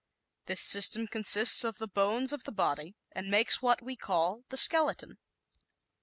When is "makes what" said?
3.29-3.83